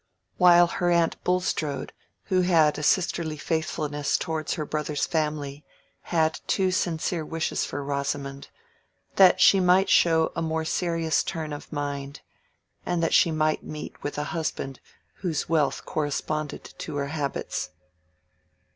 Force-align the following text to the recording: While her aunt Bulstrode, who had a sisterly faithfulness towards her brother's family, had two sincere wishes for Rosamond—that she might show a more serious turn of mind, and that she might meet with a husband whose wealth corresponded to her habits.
While 0.39 0.65
her 0.65 0.89
aunt 0.89 1.23
Bulstrode, 1.23 1.93
who 2.23 2.41
had 2.41 2.79
a 2.79 2.81
sisterly 2.81 3.37
faithfulness 3.37 4.17
towards 4.17 4.55
her 4.55 4.65
brother's 4.65 5.05
family, 5.05 5.63
had 6.01 6.39
two 6.47 6.71
sincere 6.71 7.23
wishes 7.23 7.65
for 7.65 7.83
Rosamond—that 7.83 9.39
she 9.39 9.59
might 9.59 9.89
show 9.89 10.31
a 10.35 10.41
more 10.41 10.65
serious 10.65 11.21
turn 11.21 11.53
of 11.53 11.71
mind, 11.71 12.21
and 12.83 13.03
that 13.03 13.13
she 13.13 13.29
might 13.29 13.61
meet 13.63 14.01
with 14.01 14.17
a 14.17 14.23
husband 14.33 14.79
whose 15.17 15.47
wealth 15.47 15.85
corresponded 15.85 16.73
to 16.79 16.95
her 16.95 17.09
habits. 17.09 17.69